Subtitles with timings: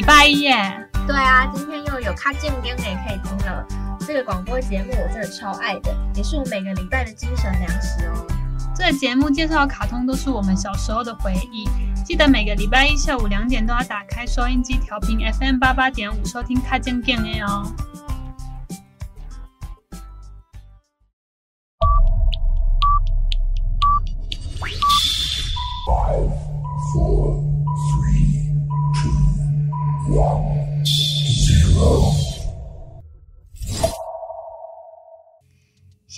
[0.00, 0.88] 礼拜一耶！
[1.06, 3.66] 对啊，今天又有卡健更也可以听了。
[4.06, 8.26] 这个广播节目我真的超爱的，也是我每个礼拜的精神粮食哦。
[8.74, 11.68] 这个节目介绍的卡通都是我们小时候的回忆。
[12.02, 17.70] 记得每个礼拜一下午两点都要打开收音机调频 FM 八八点五收听卡健健的哦。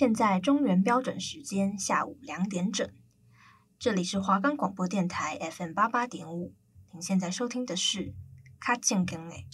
[0.03, 2.85] 现在中原标准时间下午两点整。
[3.79, 6.51] 这里是华冈广播电台 FM 八八点五，
[6.91, 8.13] 您现在收听的是
[8.59, 9.45] 卡健更诶。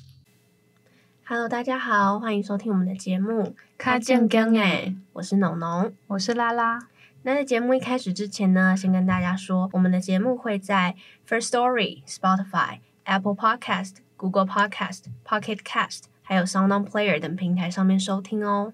[1.23, 4.95] Hello，大家好，欢迎收听我们的节目卡健更诶。
[5.13, 6.79] 我是农农，我是拉拉。
[7.21, 10.95] 那在节目一开始之前呢，先跟大家说，我们的节目会在
[11.27, 18.73] First Story、Spotify、Apple Podcast、Google Podcast、Pocket Cast，还有 Sound On Player 等平台上面收听哦。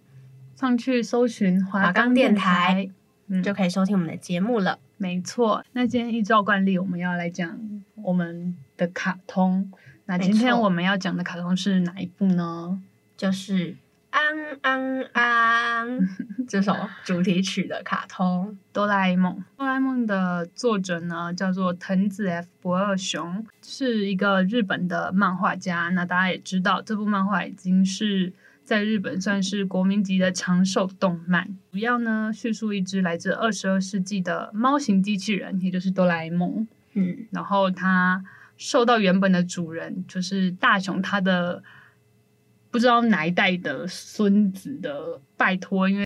[0.56, 2.90] 上去搜寻华冈电台，
[3.28, 4.80] 嗯，就可以收听我们的节目了。
[4.98, 7.60] 没错，那今天依照惯例，我们要来讲
[7.96, 9.70] 我们的卡通。
[10.06, 12.82] 那今天我们要讲的卡通是哪一部呢？
[13.18, 13.72] 就是
[14.12, 14.22] 《安
[14.62, 16.00] 安安》
[16.48, 19.34] 这首主题曲的卡通《哆啦 A 梦》。
[19.58, 25.90] 哆啦 A 梦的作者呢，叫做藤子 F 不二雄，是一个日本的漫画家。
[25.90, 28.32] 那大家也知道，这部漫画已经是。
[28.66, 36.68] 在日本算是国民级的长寿动漫，主要呢叙述一只来自二十二世纪的猫型机器人，也就是哆啦 A 梦。
[36.94, 38.24] 嗯，然后它
[38.58, 41.64] 受到原本的主人，就是大雄他的
[42.72, 46.06] 不知道哪一代的孙子的拜托，因为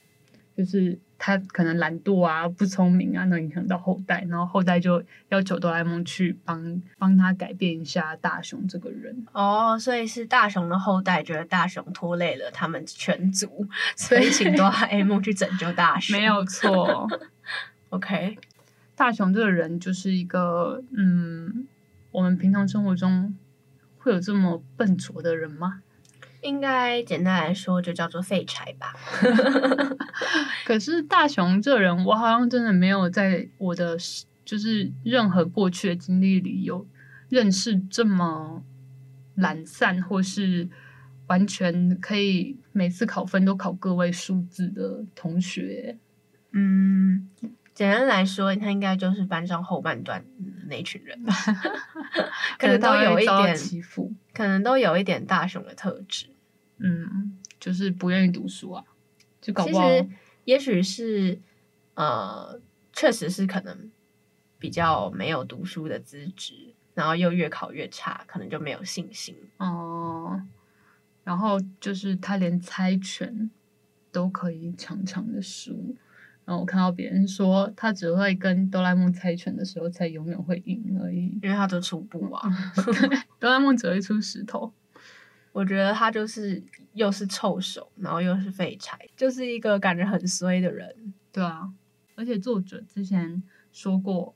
[0.56, 1.00] 就是。
[1.22, 9.26] 他可能懒惰啊，不聪明啊，能影响到后代，然后后代就要求哆啦 A 梦去帮帮他改变一下大雄这个人。
[9.34, 16.18] 哦，所以是大雄的后代觉得大雄拖累了他们全族，所以请哆啦 A 梦去拯救大雄。
[16.18, 17.08] 没有错。
[17.90, 18.38] OK，
[18.96, 21.68] 大雄这个人就是一个，嗯，
[22.12, 23.36] 我们平常生活中
[23.98, 25.82] 会有这么笨拙的人吗？
[26.42, 28.94] 应该简单来说，就叫做废柴吧。
[30.66, 33.98] 可是大雄这人，我好像真的没有在我的
[34.46, 36.88] 就是任何过去的经历里有
[37.30, 38.64] 认识这么
[39.36, 40.70] 懒散，或是
[41.28, 45.98] 完全可以每次考分都考个位数字的同学。
[46.52, 47.30] 嗯，
[47.74, 50.24] 简单来说，他应该就是班上后半段
[50.68, 51.34] 那群人吧。
[52.58, 56.26] 可能都有一点欺负，可能都有一点大雄的特质。
[56.80, 58.84] 嗯，就是不愿意读书啊，
[59.42, 59.90] 就搞不好。
[59.90, 60.10] 其实，
[60.46, 61.40] 也许是，
[61.96, 62.60] 呃，
[62.94, 63.92] 确实是可能
[64.58, 69.36] 比较没有读书的资质，然后又越考越差，可能就没有信心。
[69.58, 70.42] 哦，
[71.24, 73.52] 然后就是他连猜拳
[74.12, 75.96] 都可以常常的输，
[76.46, 82.50] 然后我看到别人说他只会跟哆啦 A 梦猜拳的时候才永远会赢而已，因为他都出布啊，
[83.40, 84.74] 哆啦 A 梦只会出石头。
[85.52, 91.14] 我觉得他就是又是臭手，然后又是废柴，就是一个感觉很衰的人。
[91.32, 91.72] 对啊，
[92.16, 94.36] 而且作者之前说过，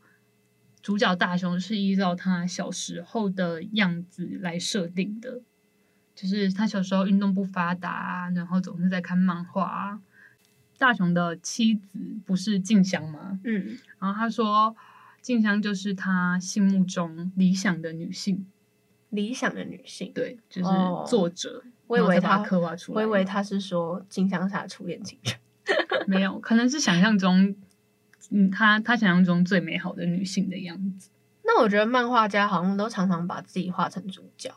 [0.81, 5.41] 主角大雄是依照他小时候的样子来设定的，
[6.15, 10.01] 就是他小时候运动不发达，然后总是在看漫画。
[10.79, 13.39] 大雄的妻子不是静香吗？
[13.43, 14.75] 嗯，然后他说
[15.21, 18.45] 静香就是他心目中理想的女性。
[19.13, 20.69] 理想的女性，对，就是
[21.07, 21.63] 作者。
[21.63, 25.35] 哦、我以为他刻画出来，我以为他是说金香是他初恋情人，
[26.07, 27.55] 没有，可能是想象中，
[28.31, 31.09] 嗯，他他想象中最美好的女性的样子。
[31.43, 34.49] 那我觉得漫画家好像都常常把自己画成主角，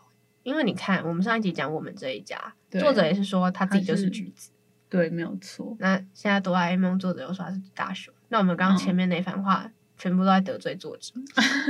[0.42, 4.50] 因为你看，我们上一集讲我们这一家，作者也是说他自己就是橘子，
[4.88, 5.76] 对，没有错。
[5.78, 9.70] 那现在哆啦 A 梦作者又说他是大雄，那我们刚刚前面那番话。
[9.96, 11.14] 嗯全部都在得罪作者。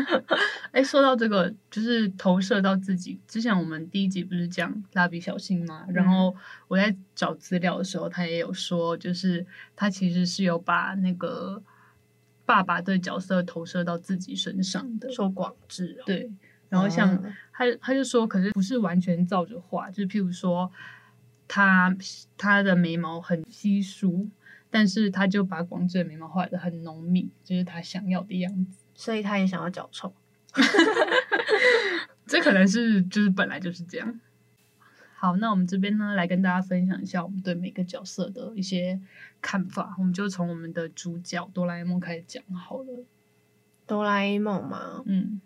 [0.72, 3.20] 哎，说到这个，就是投射到自己。
[3.28, 5.84] 之前我们第一集不是讲蜡笔小新吗？
[5.86, 6.34] 嗯、然后
[6.66, 9.46] 我在找资料的时候，他也有说，就是
[9.76, 11.62] 他其实是有把那个
[12.44, 15.08] 爸爸的角色投射到自己身上的。
[15.12, 16.28] 说广志、哦，对。
[16.68, 17.22] 然后像
[17.52, 20.68] 他，他就说，可是不是完全照着画，就是譬如说，
[21.46, 21.96] 他
[22.36, 24.28] 他的眉毛很稀疏。
[24.70, 30.14] 但是他就把广志的眉毛画的很浓密，就是他想要的样子，所以他也想要脚臭。
[32.26, 34.20] 这可能是就是本来就是这样。
[35.14, 39.00] 好，那我们这边呢，来跟大家分享一下我们对每个角色的一些
[39.40, 39.94] 看法。
[39.98, 43.04] 我们就从我们的主角哆啦 A 梦开始讲好了。
[43.86, 45.02] 哆啦 A 梦吗？
[45.06, 45.40] 嗯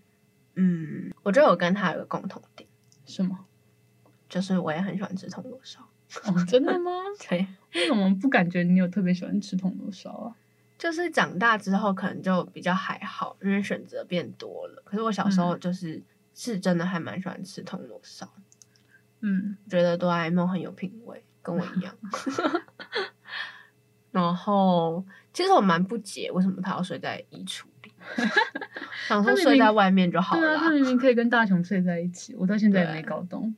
[0.56, 2.68] 嗯，我觉得我跟他有个共同点，
[3.06, 3.46] 什么？
[4.28, 5.80] 就是我也很喜欢吃铜锣烧。
[6.24, 6.90] 哦，真的吗？
[7.28, 7.46] 对。
[7.74, 10.34] 为什么不感觉你有特别喜欢吃铜锣烧啊？
[10.78, 14.82] 就是长大之后可能就比较还好，因为选择变多了。
[14.84, 18.26] 可是我小时候就是、嗯、是真的还蛮喜欢吃铜锣烧。
[19.20, 21.94] 嗯，觉得哆啦 A 梦很有品味，跟我一样。
[24.10, 27.92] 然后其实我蛮不解，为什么他要睡在衣橱里？
[29.06, 30.40] 想说睡在外面就好了。
[30.40, 33.54] 对啊，他明明可以跟大雄睡在一起，我到现在也没搞懂。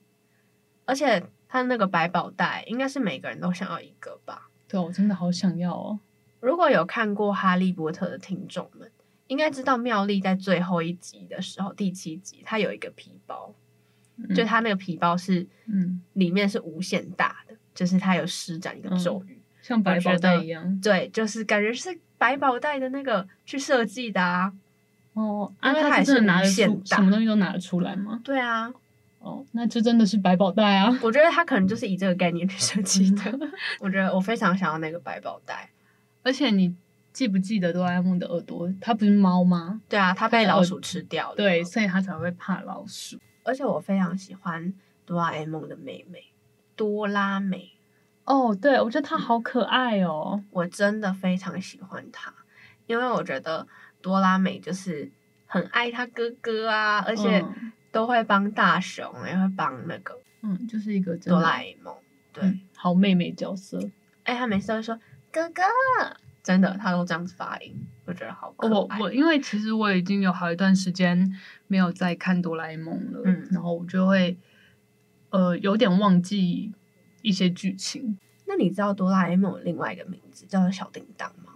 [0.85, 4.49] 而且他那个百宝袋，应该是每个人都想要一个吧？
[4.67, 6.01] 对，我真的好想要哦。
[6.41, 8.91] 如果有看过《哈利波特》的听众们，
[9.27, 13.55] 应该知道妙丽在最后一集的时候，第七集，她有一个皮包，
[14.17, 20.81] 嗯、就她那个皮包是，嗯，里面是无限大的，就是她有施展一个咒语、嗯，像百宝袋一样。
[20.81, 24.51] 对，就是感觉是百宝袋的那个去设计的啊。
[25.13, 28.23] 哦，因为它还是拿得出，什么东西都拿得出来吗？
[28.25, 28.73] 对啊。
[29.23, 30.99] 哦，那这真的是百宝袋啊！
[31.01, 33.23] 我觉得它可能就是以这个概念去设计的。
[33.79, 35.71] 我觉得我非常想要那个百宝袋。
[36.25, 36.75] 而且你
[37.13, 38.69] 记不记得哆啦 A 梦的耳朵？
[38.81, 39.81] 它不是猫吗？
[39.89, 41.37] 对啊，它被老鼠吃掉了。
[41.37, 43.19] 对，所以它才会怕老鼠。
[43.45, 44.73] 而且我非常喜欢
[45.07, 46.25] 哆啦 A 梦的妹妹
[46.75, 47.71] 多拉美。
[48.25, 52.33] 哦，对，我觉得她好可爱哦，嗯，我真的非常喜欢她，
[52.87, 53.67] 因为我觉得
[54.01, 55.11] 多拉美就是
[55.47, 57.45] 很爱她哥哥啊，而且
[57.93, 61.95] 都会帮大雄，也会帮那个，嗯，就是一个哆啦 A 梦，
[62.33, 63.79] 对，嗯，好妹妹角色。
[64.25, 64.99] 哎，他每次都会说。
[65.35, 65.63] 哥哥，
[66.43, 67.75] 真的，他都这样子发音，
[68.05, 68.71] 我觉得好可爱。
[68.71, 71.35] 我我因为其实我已经有好一段时间
[71.69, 74.37] 没有再看哆啦 A 梦了，嗯，然后我就会
[75.31, 76.71] 呃有点忘记
[77.23, 78.19] 一些剧情。
[78.47, 81.55] 那你知道哆啦 A 梦有另外一个名字叫做小叮当吗？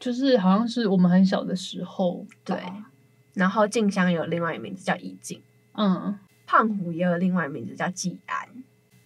[0.00, 2.60] 就是好像是我们很小的时候，对。
[3.34, 5.40] 然后静香有另外一个名字叫怡静，
[5.74, 8.48] 嗯，胖虎也有另外一个名字叫季安，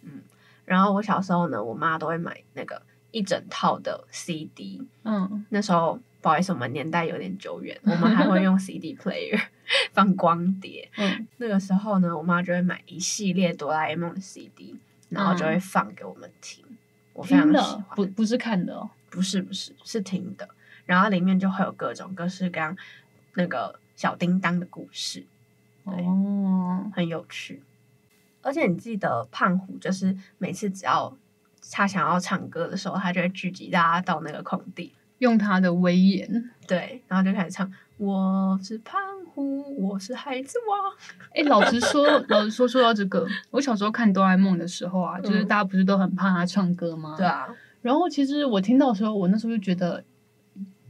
[0.03, 0.23] 嗯。
[0.65, 2.83] 然后我小时候呢，我妈都会买那个。
[3.13, 9.41] 一整套的 CD，嗯，那时候不好意思，我们年代有点久远，我们还会用 CD player
[9.95, 10.87] 放光碟。
[10.99, 14.77] 嗯，那个时候呢，我妈就会买一系列哆啦 A 梦的 CD，
[15.09, 16.63] 然后就会放给我们听。
[16.69, 16.77] 嗯、
[17.15, 20.47] 我非常喜欢，不不是看的哦，不是不是是听的，
[20.85, 22.77] 然后里面就会有各种各式各样
[23.35, 25.27] 那个小叮当的故事，
[25.85, 27.65] 哦，很有趣。
[28.43, 31.17] 而且你记得胖虎就是每次只要。
[31.73, 39.01] 他想要唱歌的时候，他就会聚集大家到那个空地，用他的威严，对，然后就开始唱：“我是胖
[39.35, 40.95] 虎，我是孩子王。”
[41.35, 47.17] 哎，老实说，老实说，说到这个，我小时候看哆啦 A 梦的时候啊，就是大家不是都很怕他唱歌吗？
[47.17, 47.49] 对啊。
[47.83, 50.05] 然后其实我听到的时候，我那时候就觉得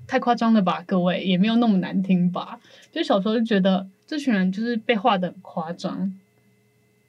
[0.07, 2.61] 太夸张了吧，各位也没有那么难听吧？
[2.93, 6.13] 就小时候就觉得这群人就是被画的很夸张，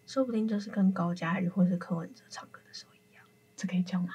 [0.05, 3.23] 说不定就是跟高嘉瑜或是柯文哲唱歌的时候一样。
[3.55, 4.09] 这可以讲吗？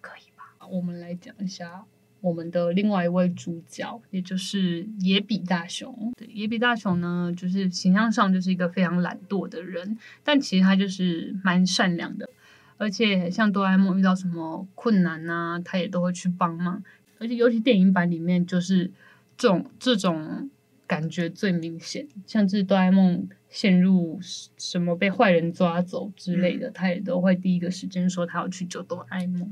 [0.00, 0.66] 可以吧。
[0.68, 1.84] 我们来讲一下
[2.20, 6.12] 我们的另外一位主角，也就是野比大雄。
[6.16, 12.28] 对，野比大雄呢，就是形象上就是一个非常懒惰的人，但其实他就是蛮善良的，
[12.76, 16.82] 而且像哆啦 A 梦遇到什么困难啊，他也都会去帮忙。
[17.18, 18.90] 而且尤其电影版里面，就是
[19.36, 20.50] 这种这种
[20.86, 23.28] 感觉最明显，像是哆啦 A 梦。
[23.50, 24.20] 陷入
[24.58, 29.50] 什么被坏人抓走之类的，嗯、他也都会第一个时间说他要去救哆啦 A 梦。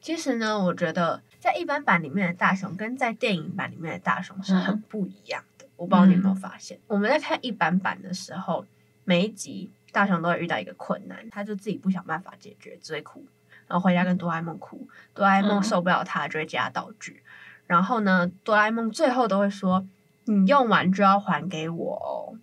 [0.00, 5.66] 其实呢，我觉得在一般版里面的大雄跟在电影版里面的大雄是很不一样的。
[5.66, 8.64] 嗯、我不知道你有没有发现，嗯、我们在看一般版的时候，
[9.04, 13.22] 每一集大雄都会遇到一个困难，他就自己不想办法解决，只会哭，
[13.68, 17.22] 然后回家跟哆啦 A 梦哭，哆啦 A 梦受不了他，就会加道具。
[17.22, 17.26] 嗯、
[17.66, 19.86] 然后呢，哆啦 A 梦最后都会说
[20.26, 22.38] ：“你用完就要还给我哦。”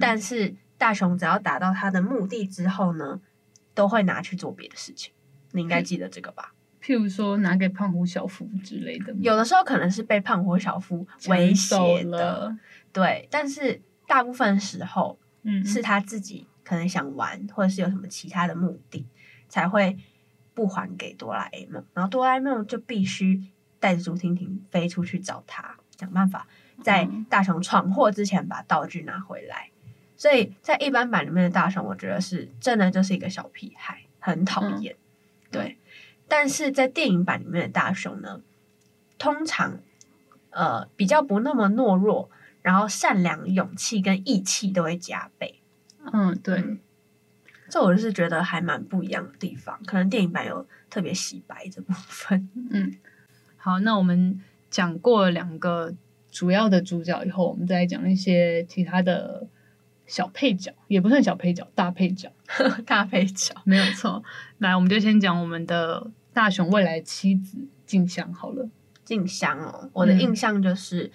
[0.00, 3.20] 但是大雄只要达到他的目的之后呢，
[3.74, 5.12] 都会拿去做别的事情。
[5.52, 6.52] 你应该记得这个吧？
[6.82, 9.12] 譬如说拿给胖虎小夫之类的。
[9.14, 12.56] 有的时候可能是被胖虎小夫威胁的，
[12.92, 13.28] 对。
[13.30, 19.06] 但是大部分时候，嗯，是他自己可能想玩，或者是有什么其他的目的，
[19.48, 19.96] 才会
[20.56, 21.84] 不还给哆啦 A 梦。
[21.92, 23.44] 然后哆啦 A 梦就必须
[23.78, 26.48] 带着竹蜻蜓飞出去找他，想办法。
[26.82, 29.70] 在大雄闯祸之前把道具拿回来，
[30.14, 34.94] 所以在一般版里面的大雄，我觉得是真的就是一个小屁孩，很讨厌。
[34.94, 35.78] 嗯、对，
[36.28, 38.42] 但是在电影版里面的大雄呢，
[39.16, 39.78] 通常
[40.50, 45.60] 呃比较不那么懦弱，然后善良、勇气跟义气都会加倍。
[46.12, 46.58] 嗯，对。
[46.58, 46.78] 嗯
[47.68, 52.48] 这我就是觉得还蛮不一样的地方，可能电影版有特别洗白这部分。
[52.70, 52.94] 嗯，
[53.56, 55.94] 好，那我们讲过了两个
[56.30, 59.46] 主要的主角以后，我们再来讲一些其他的
[60.06, 62.30] 小配角，也不算小配角，大配角，
[62.86, 64.22] 大配角没有错。
[64.58, 68.68] 来，我们就先讲我们的大雄未来妻子静香好了。
[69.04, 71.10] 静香哦，我的印象就是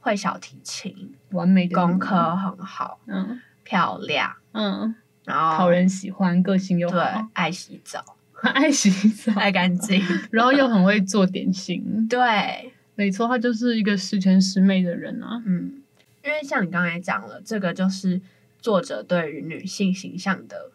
[0.00, 0.94] 会小提琴，
[1.30, 4.94] 嗯、完美的功课很好，嗯，漂亮，嗯。
[5.26, 8.16] 然后讨人喜欢，个性又好，对，爱洗澡，
[8.54, 12.06] 爱洗澡，爱干净， 然后又很会做点心。
[12.08, 15.42] 对，没错，他就是一个十全十美的人啊。
[15.44, 15.82] 嗯，
[16.24, 18.20] 因为像你刚才讲了，这个就是
[18.60, 20.70] 作者对于女性形象的，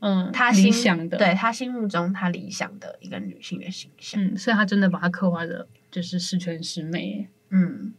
[0.00, 4.18] 嗯，他理想的，对他心目中他理想的一个女性的形象。
[4.24, 7.28] 嗯，所以他真的把他刻画的，就是十全十美。
[7.50, 7.92] 嗯，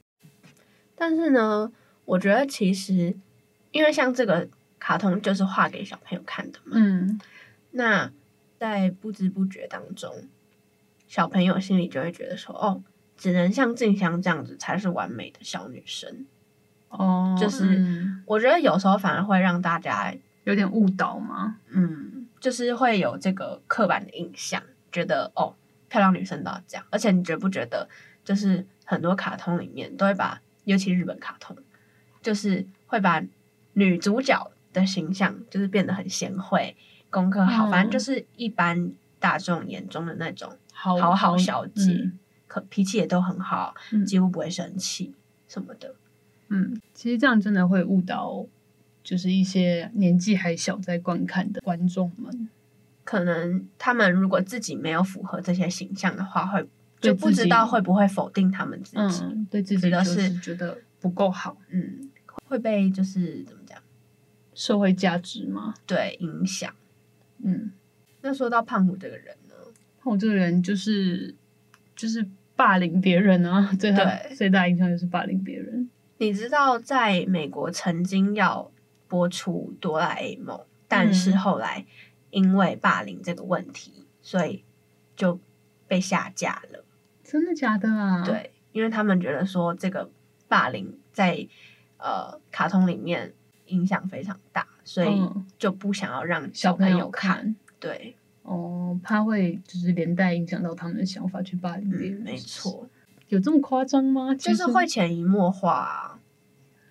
[0.95, 1.71] 但是呢，
[2.05, 3.15] 我觉得其实，
[3.71, 4.49] 因为像这个。
[4.85, 6.73] 卡通就是画给小朋友看的嘛。
[6.75, 7.19] 嗯，
[7.71, 8.11] 那
[8.59, 10.13] 在不知不觉当中，
[11.07, 12.83] 小朋友心里就会觉得说：“哦，
[13.17, 16.27] 只能像静香这样子才是完美的小女生。”
[16.89, 20.13] 哦，就是、嗯、我觉得有时候反而会让大家
[20.43, 21.57] 有点误导嘛。
[21.71, 24.61] 嗯，就是会有这个刻板的印象，
[24.91, 25.55] 觉得哦，
[25.89, 26.85] 漂亮女生都要这样。
[26.91, 27.89] 而且你觉不觉得，
[28.23, 31.57] 就是很多卡通里面都会把，尤其日本卡通，
[32.21, 33.23] 就是会把
[33.73, 34.51] 女主角。
[34.75, 36.75] 的形象就是变得很贤惠，
[37.09, 45.15] 功课好，嗯、反正就是一般大众眼中的那种好好好小姐，嗯、可脾气也都很好，嗯、几乎不会生气
[45.47, 45.95] 什么的。
[46.49, 48.45] 嗯，其实这样真的会误导，
[49.03, 52.49] 就是一些年纪还小在观看的观众们，
[53.03, 56.67] 可能他们如果自己没有符合这些形象的话，会
[56.99, 62.11] 就不知道会不会否定他们自己，嗯、对自己就是觉得不够好，嗯，
[62.47, 63.79] 会被就是怎么讲？
[64.55, 65.75] 社会价值吗？
[65.85, 66.73] 对，影响。
[67.43, 67.71] 嗯，
[68.21, 69.53] 那说到胖虎这个人呢？
[70.01, 71.35] 胖虎这个人就是
[71.95, 75.89] 就是霸凌别人啊，对 他最大影响就是霸凌别人。
[76.17, 78.71] 你知道，在美国曾经要
[79.09, 81.85] 播出哆啦 A 梦，但是后来
[82.31, 84.63] 因为霸凌这个问题，嗯、所以
[85.17, 85.37] 就
[85.87, 86.85] 被下架了。
[87.23, 88.23] 真的假的啊？
[88.23, 90.09] 对，因为他们觉得说这个
[90.47, 91.45] 霸凌在
[91.97, 93.33] 呃卡通里面。
[93.67, 97.55] 影响非常大，所以就不想要让小朋友看。
[97.79, 102.21] 对，哦，怕会就是连带影响到他们的想法去霸凌别人。
[102.21, 102.87] 没错，
[103.29, 104.33] 有这么夸张吗？
[104.35, 106.19] 就是会潜移默化啊。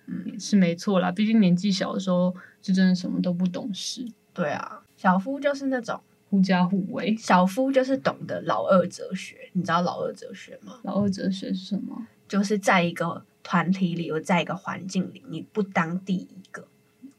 [0.07, 4.05] 嗯，是没错啦，毕竟年纪小的时候是真的什么都不懂事。
[4.33, 7.15] 对啊，小夫就是那种狐假虎威。
[7.17, 10.79] 小夫就是懂得老二哲学，你知道老二哲学吗？
[10.83, 12.05] 老二哲学是什么？
[12.27, 16.67] 就是在一个团体里，或在一个环境里，你不当第一个，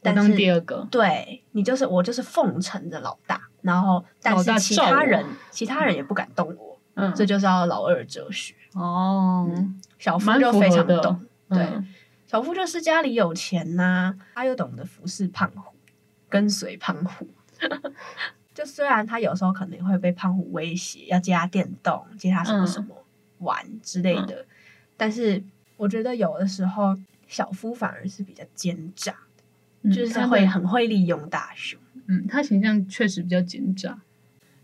[0.01, 9.49] 但是当第二个，对，你就是我，就是奉承的老大，然后但是其他人，其他人也不敢动我，嗯，这就是要老二哲学哦。
[9.97, 11.83] 小夫就非常懂，嗯、对，
[12.27, 15.73] 小夫就是家里有钱呐、啊，他又懂得服侍胖虎，
[16.27, 17.25] 跟随胖虎。
[18.53, 23.05] 就虽然他有时候可能会被胖虎威胁，要借他电动，借他什么什么
[23.37, 24.41] 玩之类的。
[24.41, 24.47] 嗯
[24.99, 25.43] 但是
[25.77, 29.15] 我觉得有的时候小夫反而是比较奸诈，
[29.83, 31.79] 嗯、就是他会很会利用大雄。
[32.07, 34.01] 嗯，他形象确实比较奸诈。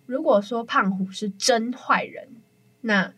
[0.05, 2.27] 如果说胖虎是真坏人，
[2.82, 3.13] 那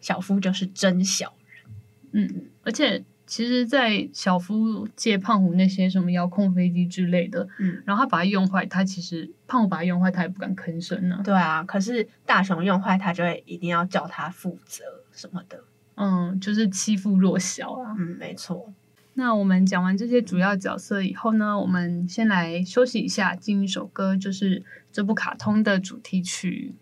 [0.00, 1.72] 小夫就是真小人。
[2.12, 11.20] 嗯，而且其实，在小夫借胖虎那些什么遥控飞机之类的，嗯，然后他把它用坏，他其实胖虎把它用坏，他也不敢吭声呢。
[11.24, 15.62] 对啊，可是大雄用坏，他就会一定要叫他负责什么的。
[16.00, 17.94] 嗯，就是欺负弱小啊。
[17.98, 18.72] 嗯，没错。
[19.14, 26.74] 那我们讲完这些主要角色以后呢，我们先来休息一下，进一首歌，就是这部卡通的主题曲。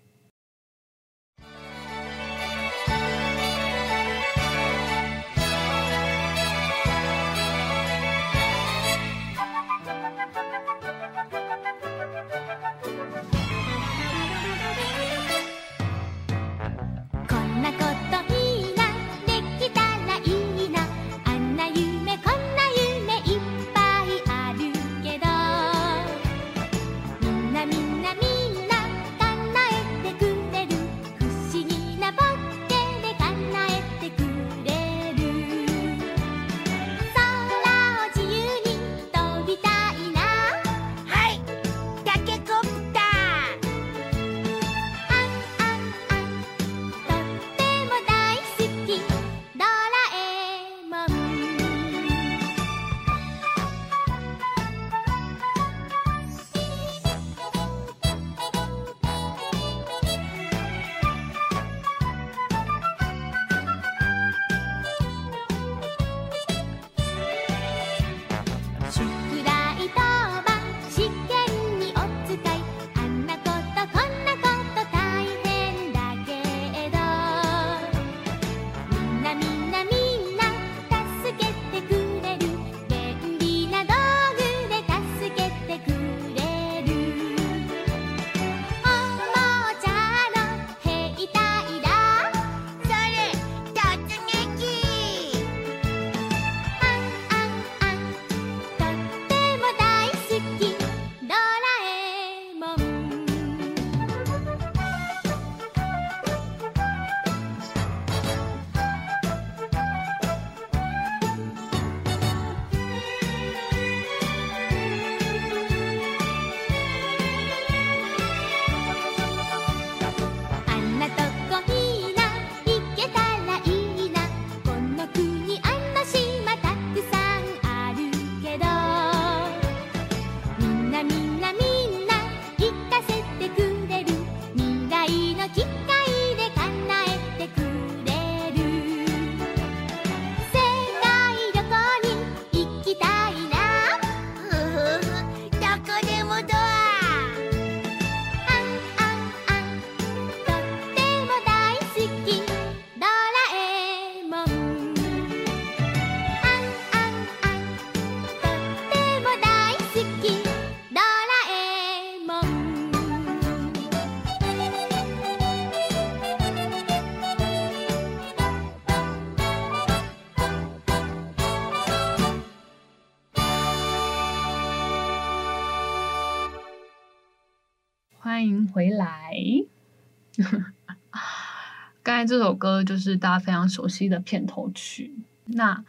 [182.18, 185.14] 刚才这首歌就是大家非常熟悉的片头曲。
[185.44, 185.84] 那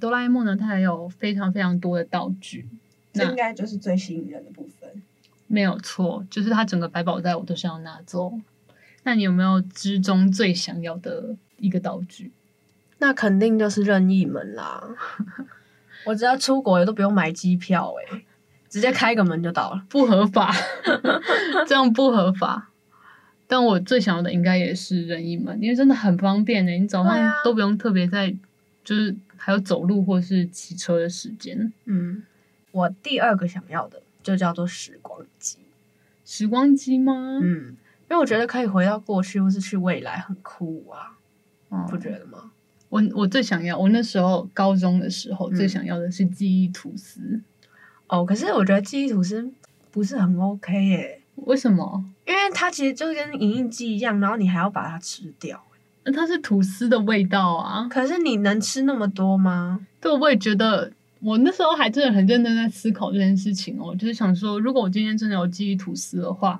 [0.00, 0.56] 哆啦 A 梦呢？
[0.56, 2.66] 它还有非常非常多的道具，
[3.12, 4.90] 这应该就是最吸引人的部分。
[5.46, 8.32] 没有错，就是它整个百宝袋我都是要拿走。
[9.04, 12.32] 那你有没有之中最想要的一个道具？
[12.98, 14.82] 那肯定就是任意门啦！
[16.04, 18.24] 我只要出国也都不用买机票，诶，
[18.68, 20.52] 直接开个门就到了，不合法，
[21.68, 22.69] 这样不合法。
[23.50, 27.12] 但我最想要的应该也是任意门，因为真的很方便诶，你早上
[27.44, 28.32] 都不用特别在，
[28.84, 31.72] 就是还有走路或是骑车的时间。
[31.86, 32.22] 嗯，
[32.70, 35.58] 我第二个想要的就叫做时光机。
[36.24, 37.40] 时光机吗？
[37.42, 37.76] 嗯，
[38.08, 41.18] 因为我觉得可以回到过去或是去未来，很酷啊，
[41.72, 42.52] 嗯，不觉得吗？
[42.88, 47.20] 我我最想要，我那时候高中的时候最想要的是记忆吐司。
[47.20, 47.44] 嗯。
[48.06, 49.50] 哦，可是我觉得记忆吐司
[49.90, 51.20] 不是很 OK 耶。
[51.36, 52.04] 为什么？
[52.30, 55.60] 因为它其实就是跟银印机一样，然后你还要把它吃掉。
[56.04, 57.86] 那它是吐司的味道啊！
[57.90, 59.80] 可是你能吃那么多吗？
[60.00, 60.92] 对，我也觉得。
[61.22, 66.58] 我那时候还真的很认真在思考这件事情哦，就是想说，如果我今天真的有记忆吐司的话，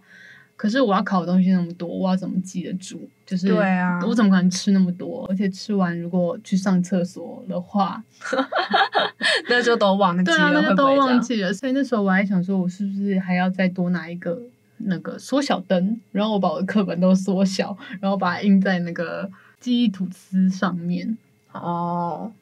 [0.55, 3.01] 可是我要烤的东西那么多，我要怎么记得住？
[3.25, 5.25] 就是对啊，我怎么可能吃那么多？
[5.31, 8.05] 而且吃完如果去上厕所的话
[9.49, 10.37] 那就都忘记了。
[10.37, 11.51] 对啊，那就都忘记了。
[11.55, 14.39] 所以那时候我还想说，我是不是还要再多拿一个？
[14.85, 21.17] 那个缩小灯，然后我把我的课本都缩小，然后把它印在那个记忆吐司上面。
[21.53, 22.33] 哦，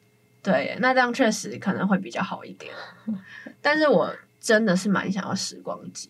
[0.43, 2.71] 对，那这样确实可能会比较好一点。
[3.61, 6.09] 但是我真的是蛮想要时光机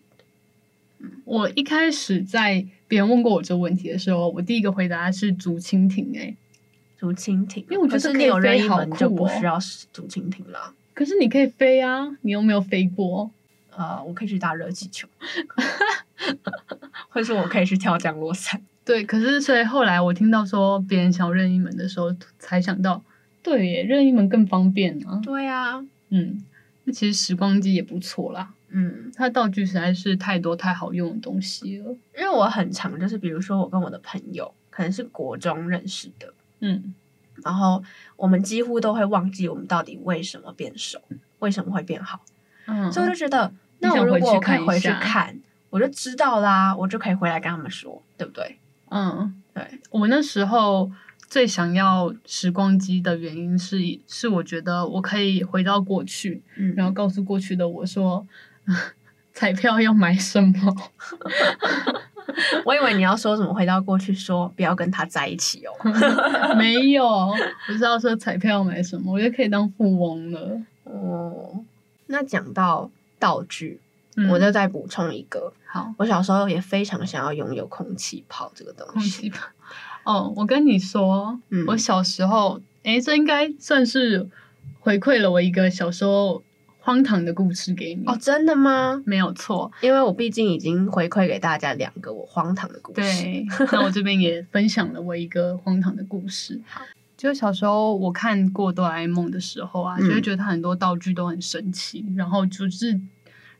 [1.24, 6.12] 我一开始在别人问过我这个问题的时候，我第一个回答是竹蜻蜓。
[6.14, 6.36] 哎，
[6.98, 9.58] 竹蜻蜓，因为我觉得可以飞好酷，就不需要
[9.92, 10.74] 竹蜻蜓了。
[10.92, 13.30] 可是你可以飞啊，你又没有飞过？
[13.76, 15.08] 呃，我可以去打热气球。
[17.08, 19.02] 或者说我可以去跳降落伞，对。
[19.04, 23.02] 可是，所以后来我听到说别人想要任意门的时候，才想到，
[23.42, 25.20] 对耶，任意门更方便啊。
[25.24, 26.44] 对啊，嗯，
[26.84, 28.54] 那其实时光机也不错啦。
[28.68, 31.96] 嗯，它道具实在是太多太好用的东西了。
[32.16, 36.94] 因为我很常，就是比如说我跟我的朋友可能是国中认识的，嗯，
[37.42, 37.82] 然后
[38.16, 41.00] 我们几乎都会忘记我们到底为什么变熟，
[41.40, 42.20] 为什么会变好。
[42.70, 45.36] 嗯，所以我就觉得，那我如果我可以回去看。
[45.70, 48.58] 我就知道啦，我就可以回来跟他们说，对不对？
[48.90, 49.62] 嗯，对。
[49.90, 50.90] 我那时候
[51.28, 53.78] 最想要时光机的原因是，
[54.08, 58.26] 是我觉得我可以回到过去，嗯，然后告诉过去的我说，
[59.32, 60.76] 彩票要买什么？
[62.66, 66.56] 我以为你要说什么，回到过去说不要跟他在一起哦。
[66.56, 70.60] 没有，我是要说彩票要买什么，我觉得可以当富翁了。
[70.82, 71.64] 哦，
[72.10, 73.80] 那讲到道具。
[74.28, 78.92] 我就再补充一个，好，我小时候也非常想要拥有空气炮这个东西。
[78.92, 79.48] 空气炮，
[80.04, 84.28] 哦，我跟你说，嗯，我小时候，诶，这应该算是
[84.80, 86.42] 回馈了我一个小时候
[86.80, 88.04] 荒唐的故事给你。
[88.04, 89.00] 哦，真的吗？
[89.06, 93.00] 没有错，因为我毕竟已经回馈给大家两个我荒唐的故事。
[93.00, 96.60] 对，那我这边也分享了我一个荒唐的故事。
[97.20, 103.00] 好，就小时候我看过哆啦 A 梦的时候啊，就会觉得它很多道具都很神奇，然后就是。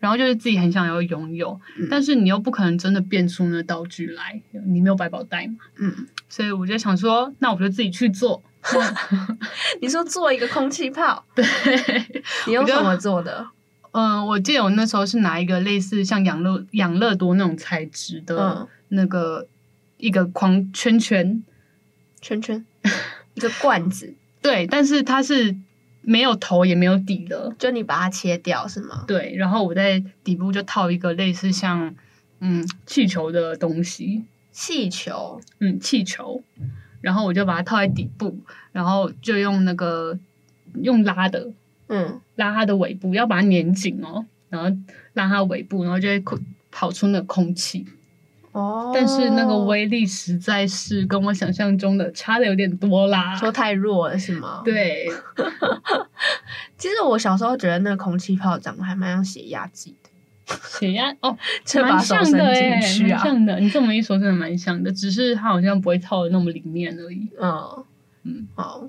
[0.01, 5.57] 然后就是自己很想要拥有，嗯，但是你又不可能真的变出那道具来，你没有百宝袋嘛。
[5.77, 5.95] 嗯，
[6.27, 8.43] 所以我就想说，那我就自己去做。
[9.83, 11.23] 你说做一个空气泡？
[11.37, 11.45] 对，
[12.47, 13.47] 你用什么做的？
[13.93, 19.49] 嗯、呃，我记得我那时候是拿一个类似像养乐养乐多那种材质的那个、嗯、
[19.99, 21.45] 一个框圈圈
[22.23, 22.65] 圈圈，
[23.49, 24.15] 一个罐子。
[24.43, 25.57] 对，但是它是。
[26.03, 29.05] 没有头也没有底的，就你把它切掉是吗？
[29.07, 31.95] 对，然后我在底部就套一个类似像
[32.39, 36.43] 嗯气球的东西，气球，嗯气球，
[37.03, 38.39] 然后我就把它套在底部，
[38.73, 40.19] 然后就用那个
[40.83, 41.53] 用拉的，
[41.89, 44.75] 嗯，拉它的尾部，要把它粘紧哦，然后
[45.13, 46.25] 拉它尾部，然后就会
[46.71, 47.87] 跑出那个空气。
[48.53, 54.63] 哦，但是那个威力实在是跟我想象中的差的有点多啦，说太弱了是吗？
[54.65, 55.09] 对，
[56.77, 61.15] 其实我小时候觉得那个空气炮长得还蛮像血压计的，血压？
[61.21, 61.37] 哦，
[61.83, 63.61] 蛮像的哎，蛮像的。
[63.61, 67.29] 你这么一说，真的蛮像的，只是它好像不会套的那么里面而已。
[67.41, 67.85] 嗯。
[68.23, 68.85] 嗯，好，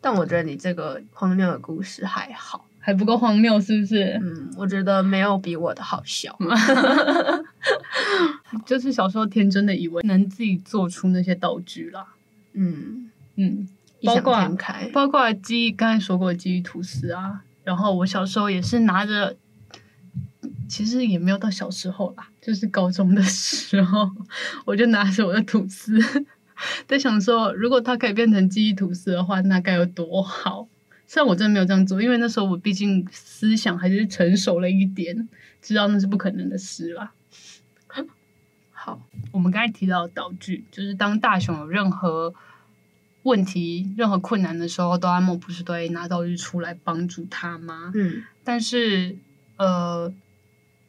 [0.00, 2.64] 但我觉得你这个荒谬的故事还好。
[2.80, 4.18] 还不够荒谬，是不是？
[4.22, 6.36] 嗯，我觉得没有比我的好笑。
[8.66, 12.06] 就是小时候天真的以为能自己做出那些道具啦。
[12.54, 13.68] 嗯嗯，
[14.02, 14.56] 包括
[14.92, 17.42] 包括记忆，刚才说过的记忆吐司啊。
[17.62, 19.36] 然后我小时候也是拿着
[20.68, 24.10] 其实也没有到小时候啦，就是高中的时候，
[24.64, 25.98] 我就拿着我的吐司，
[26.88, 30.66] 在想说，如果它可以变成记忆吐司的话，那该有多好。
[31.10, 35.28] 虽然我真的没有这样做，因为那时候我毕竟思想还是成熟了一点，
[35.60, 37.10] 知道那是不可能的事啦。
[38.70, 42.32] 好，我们刚才提到的道具，就是当大雄有任何
[43.24, 47.90] 问题、任何困难的时候，哆啦 A 梦不是都会拿道具出来帮助他吗？
[47.96, 49.16] 嗯，但是
[49.56, 50.14] 呃，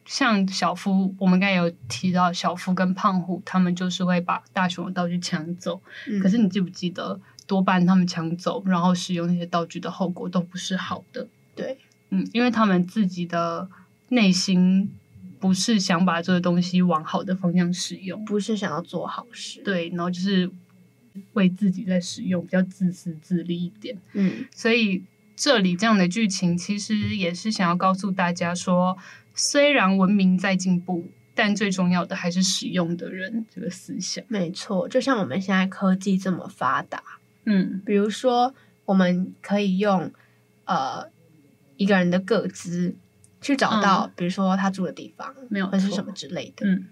[0.04, 5.82] 像小夫，我们刚才有提到小夫跟胖虎，他们就是会把大雄的道具抢走。
[6.08, 7.20] 嗯，可是你记不记得？
[7.46, 11.26] 多半他们抢走，然后使用那些道具的后果都不是好的。
[11.54, 11.78] 对，
[12.10, 13.68] 嗯，因为他们自己的
[14.08, 14.90] 内心
[15.40, 19.60] 不是想把这个东西往好的方向使用，不是想要做好事。
[19.62, 20.50] 对，然后就是
[21.32, 23.98] 为自己在使用，比较自私自利一点。
[24.12, 25.02] 嗯，所以
[25.34, 28.96] 这里这样的剧情其实也是想要告诉大家说，
[29.34, 34.24] 虽然文明在进步，但最重要的还是使用的人这个思想。
[34.28, 37.02] 没错，就像我们现在科技这么发达。
[37.44, 40.12] 嗯，比如说，我们可以用
[40.64, 41.08] 呃
[41.76, 42.94] 一个人的个资
[43.40, 46.66] 去找到，嗯、比如说他住的地方，没有，或是什么之类的。
[46.66, 46.86] 嗯，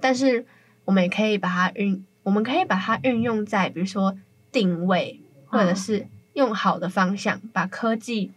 [0.00, 0.46] 但是
[0.84, 4.16] 我们也可以把它运，我们可以把它运用在比如说
[4.52, 8.30] 定位，或者是用好的方向，嗯、把科技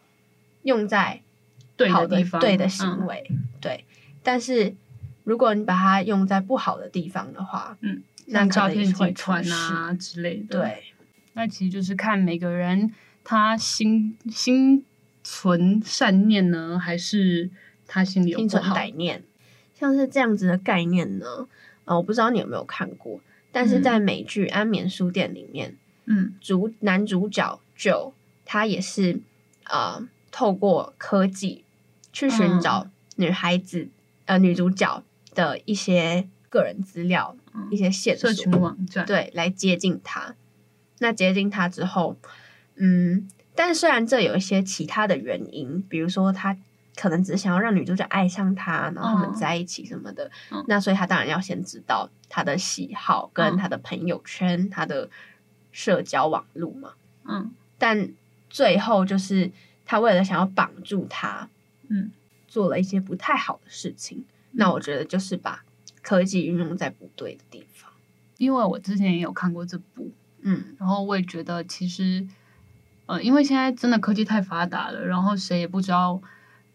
[0.63, 1.21] 用在
[1.91, 3.27] 好的，对的地方，对的行为。
[3.29, 3.86] 嗯、对，
[4.23, 4.75] 但是
[5.23, 10.84] 如果你把它用在不好的地方的话，嗯，那照片会传啊之类的，对。
[11.36, 12.91] 那其实就是看每个人
[13.24, 14.84] 他心心
[15.24, 17.50] 存善念呢，还是
[17.88, 19.24] 他心里有心存歹念。
[19.74, 21.48] 像是这样子的概念呢，
[21.84, 23.19] 呃，我不知道你有没有看过，
[23.52, 28.13] 但是在美剧《安眠书店》里面，嗯，主男主角 Joe
[28.45, 29.19] 他也是
[29.65, 31.65] 呃透过科技
[32.13, 33.91] 去寻找女孩子、嗯、
[34.26, 40.36] 呃女主角的一些个人资料、嗯、一些线索，社群网站，对，来接近她。
[40.99, 42.15] 那接近他之后，
[42.75, 46.58] 嗯，但虽然这有一些其他的原因，比如说他
[46.95, 55.10] 可能只是想要让女主角爱上他，然后他们在一起什么的，嗯、那所以他当然要先知道他的喜好跟他的朋友圈、嗯、他的
[55.71, 56.93] 社交网络嘛。
[57.25, 58.10] 嗯，但
[58.49, 59.51] 最后就是
[59.86, 61.49] 他为了想要绑住他，
[61.89, 62.12] 嗯，
[62.47, 64.19] 做了一些不太好的事情。
[64.19, 65.65] 嗯、那我觉得就是把
[66.01, 67.91] 科技运用在不对的地方。
[68.38, 70.10] 因为我之前也有看过这部。
[70.47, 72.23] 嗯，然后我也觉得，其实，
[73.08, 76.21] 呃，因为现在真的科技太发达了，然后谁也不知道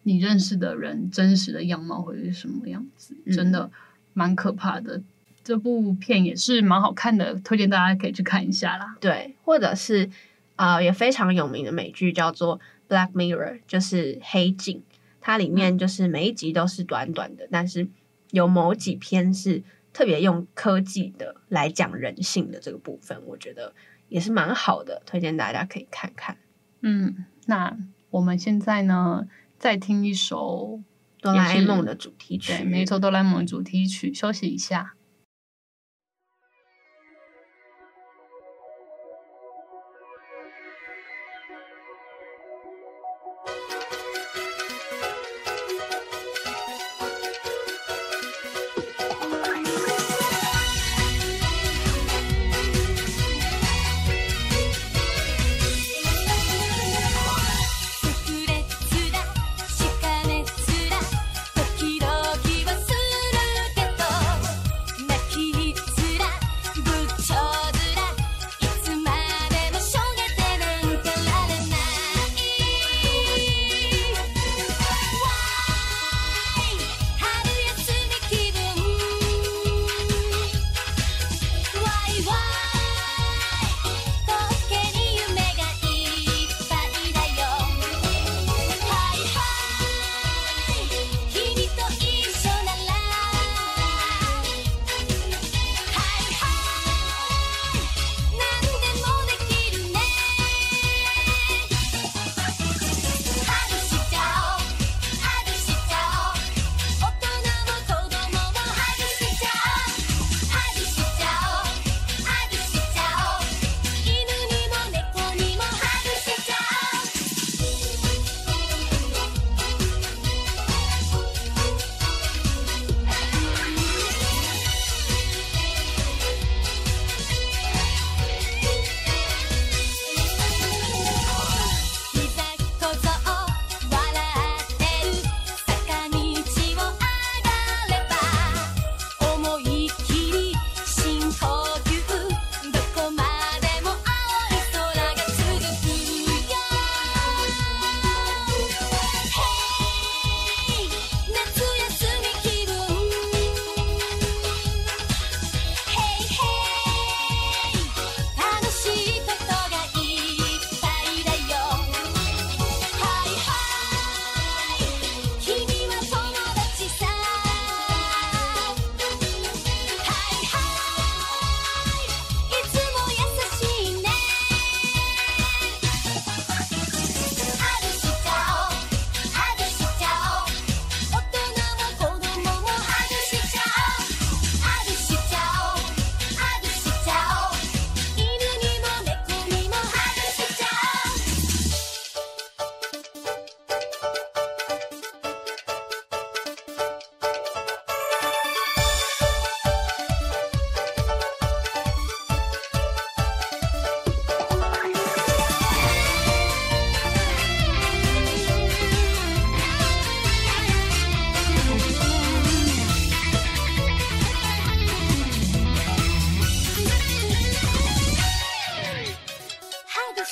[0.02, 3.70] 你认识的人真实的样貌会是什么样子，嗯、真的
[4.12, 5.00] 蛮可怕的。
[5.44, 8.96] 这部片也是蛮好看的，推荐大家可以去看一下啦。
[9.00, 10.10] 对，或者是
[10.56, 12.58] 啊、呃，也非常有名的美剧叫做
[12.92, 14.82] 《Black Mirror》，就是黑镜，
[15.20, 17.86] 它里面就是每一集都是短短的，但是
[18.32, 19.62] 有某几篇是。
[20.00, 23.74] 特别用科技的来讲人性的这个部分，我觉得
[24.08, 26.38] 也是蛮好的，推荐大家可以看看。
[26.80, 27.76] 嗯，那
[28.08, 30.80] 我们现在呢，再听一首
[31.20, 34.94] 哆啦 A 梦的主题曲，对，没错，哆啦 A 梦的主题曲，休息一下。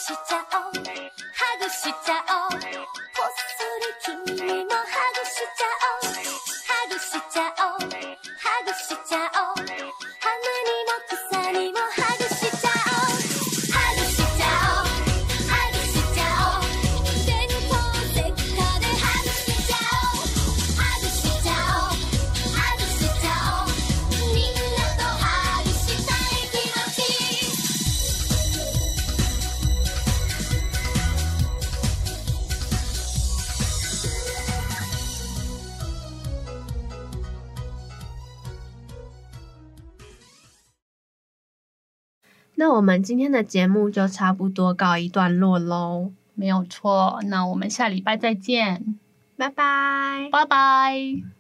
[0.09, 0.73] 싶자 오.
[0.73, 2.48] 하고 싶자 오.
[42.79, 47.21] 我们今天的节目就差不多告一段落喽，没有错。
[47.25, 48.97] 那我们下礼拜再见，
[49.37, 51.38] 拜拜，拜拜。